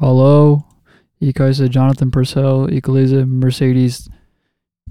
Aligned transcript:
Ich 0.00 1.34
heiße 1.36 1.66
Jonathan 1.66 2.12
Purcell. 2.12 2.68
Lese 2.68 3.26
Mercedes 3.26 4.08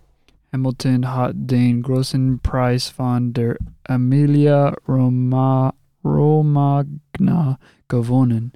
Hamilton 0.53 1.13
hat 1.13 1.33
den 1.35 1.81
großen 1.81 2.39
Preis 2.39 2.87
von 2.87 3.33
der 3.33 3.57
Emilia 3.83 4.73
Roma, 4.87 5.73
Romagna 6.01 7.59
gewonnen. 7.89 8.53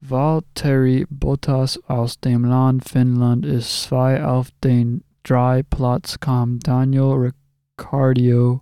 Valtteri 0.00 1.06
Bottas 1.10 1.76
aus 1.88 2.20
dem 2.20 2.44
Land 2.44 2.88
Finnland 2.88 3.44
ist 3.44 3.82
zwei 3.82 4.24
auf 4.24 4.50
den 4.62 5.02
drei 5.24 5.64
Platz 5.64 6.20
kam 6.20 6.60
Daniel 6.60 7.32
Ricciardo, 7.78 8.60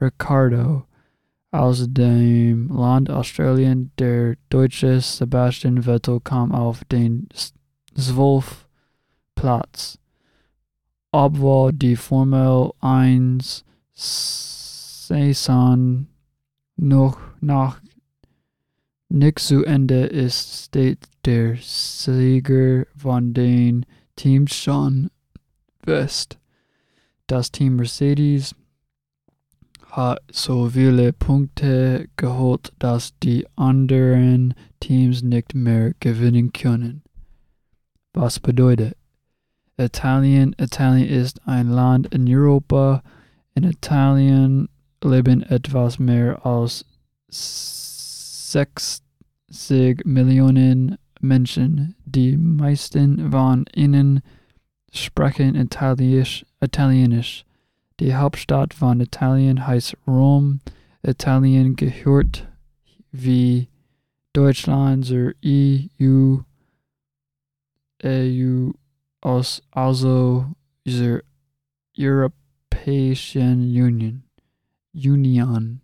Ricciardo 0.00 0.84
aus 1.50 1.86
dem 1.90 2.68
Land 2.68 3.10
Australien. 3.10 3.90
Der 3.98 4.36
Deutsche 4.48 5.00
Sebastian 5.00 5.82
Vettel 5.82 6.20
kam 6.20 6.52
auf 6.52 6.84
den 6.84 7.28
zwölf 7.94 8.61
Platz. 9.42 9.98
Obwohl 11.10 11.72
die 11.72 11.96
Formel 11.96 12.70
1 12.78 13.64
Saison 13.92 16.06
noch 16.76 17.18
nach 17.40 17.80
nicht 19.08 19.40
zu 19.40 19.64
Ende 19.64 20.04
ist, 20.04 20.66
steht 20.66 21.08
der 21.24 21.56
Sieger 21.56 22.86
von 22.96 23.34
den 23.34 23.84
Teams 24.14 24.54
schon 24.54 25.10
fest. 25.84 26.38
Das 27.26 27.50
Team 27.50 27.74
Mercedes 27.74 28.54
hat 29.90 30.20
so 30.30 30.70
viele 30.70 31.12
Punkte 31.12 32.08
geholt, 32.14 32.72
dass 32.78 33.18
die 33.18 33.44
anderen 33.56 34.54
Teams 34.78 35.24
nicht 35.24 35.56
mehr 35.56 35.94
gewinnen 35.98 36.52
können. 36.52 37.02
Was 38.12 38.38
bedeutet? 38.38 38.96
Italien. 39.82 40.54
Italien 40.58 41.08
ist 41.08 41.46
ein 41.46 41.68
Land 41.68 42.06
in 42.14 42.26
Europa. 42.28 43.02
In 43.54 43.64
Italien 43.64 44.68
leben 45.02 45.42
etwas 45.42 45.98
mehr 45.98 46.46
als 46.46 46.84
60 47.28 49.02
Millionen 50.04 50.96
Menschen. 51.20 51.94
Die 52.04 52.36
meisten 52.36 53.30
von 53.30 53.64
ihnen 53.74 54.22
sprechen 54.92 55.54
Italienisch. 55.54 56.46
Italienisch. 56.60 57.44
Die 58.00 58.14
Hauptstadt 58.14 58.74
von 58.74 59.00
Italien 59.00 59.66
heißt 59.66 59.96
Rom. 60.06 60.60
Italien 61.02 61.76
gehört 61.76 62.48
wie 63.10 63.68
Deutschland 64.32 65.04
zur 65.04 65.32
EU, 65.44 66.38
EU 68.04 68.70
aus, 69.22 69.62
also 69.70 70.46
zur 70.86 71.22
Europäischen 71.98 73.62
Union. 73.62 74.24
Union. 74.92 75.80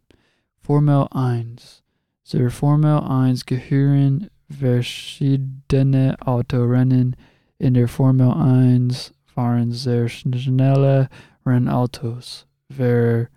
Formel 0.60 1.06
1. 1.12 1.82
Zur 2.24 2.50
Formel 2.50 3.00
1 3.00 3.46
gehören 3.46 4.28
verschiedene 4.50 6.16
Autorennen. 6.20 7.16
In 7.58 7.74
der 7.74 7.88
Formel 7.88 8.32
1 8.32 9.14
fahren 9.24 9.72
sehr 9.72 10.08
schnelle 10.08 11.08
Rennautos. 11.46 12.46
Wer 12.68 13.28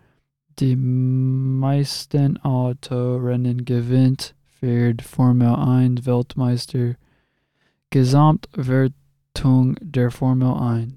die 0.60 0.76
meisten 0.76 2.38
Autorennen 2.40 3.64
gewinnt, 3.64 4.36
wird 4.60 5.02
Formel 5.02 5.56
1 5.56 6.06
Weltmeister. 6.06 6.96
Gesamtwertung 9.42 9.74
Wertung 9.74 9.76
der 9.82 10.12
Formel 10.12 10.54
1. 10.54 10.94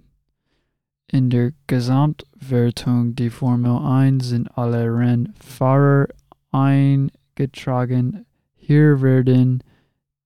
In 1.11 1.31
der 1.31 1.53
Gesamtwertung 1.67 3.17
die 3.17 3.31
Formel 3.31 3.79
1 3.79 4.29
sind 4.29 4.59
alle 4.59 4.85
Rennfahrer 4.85 6.09
eingetragen. 6.53 8.27
Hier 8.55 9.01
werden 9.01 9.63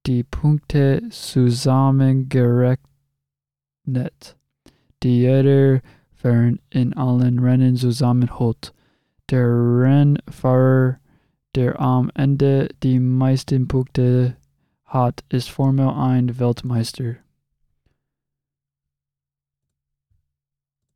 die 0.04 0.24
Punkte 0.24 1.00
zusammengerechnet, 1.10 2.80
die 5.04 5.18
jeder 5.20 5.80
Fahrer 6.10 6.54
in 6.70 6.94
allen 6.94 7.38
Rennen 7.38 7.76
zusammenholt. 7.76 8.74
Der 9.30 9.46
Rennfahrer, 9.46 10.98
der 11.54 11.78
am 11.78 12.10
Ende 12.16 12.68
die 12.82 12.98
meisten 12.98 13.68
Punkte 13.68 14.36
hat, 14.86 15.22
ist 15.28 15.50
Formel 15.50 15.90
1 15.90 16.40
Weltmeister. 16.40 17.18